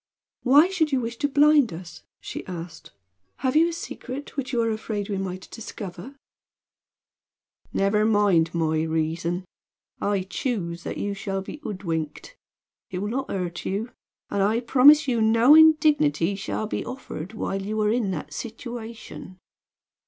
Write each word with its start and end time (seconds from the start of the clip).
"Why 0.41 0.67
should 0.67 0.91
you 0.91 0.99
wish 0.99 1.17
to 1.17 1.27
blind 1.29 1.71
us?" 1.71 2.01
she 2.19 2.43
asked. 2.47 2.91
"Have 3.41 3.55
you 3.55 3.67
a 3.69 3.71
secret 3.71 4.35
which 4.35 4.51
you 4.51 4.59
are 4.63 4.71
afraid 4.71 5.09
we 5.09 5.19
might 5.19 5.47
discover?" 5.51 6.15
"Never 7.71 8.03
mind 8.03 8.51
my 8.51 8.81
reason. 8.81 9.45
I 10.01 10.23
choose 10.23 10.81
that 10.85 10.97
you 10.97 11.13
shall 11.13 11.43
be 11.43 11.57
hoodwinked. 11.57 12.35
It 12.89 12.97
will 12.97 13.09
not 13.09 13.29
hurt 13.29 13.63
you; 13.63 13.91
and 14.31 14.41
I 14.41 14.61
promise 14.61 15.07
you 15.07 15.21
no 15.21 15.53
indignity 15.53 16.33
shall 16.33 16.65
be 16.65 16.83
offered 16.83 17.33
while 17.33 17.61
you 17.61 17.79
are 17.81 17.91
in 17.91 18.09
that 18.09 18.33
situation." 18.33 19.37